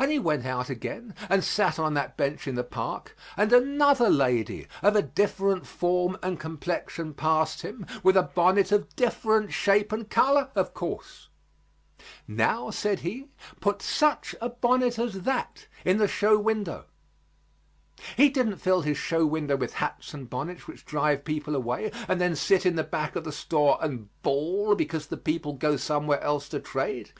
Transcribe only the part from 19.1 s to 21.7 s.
window with hats and bonnets which drive people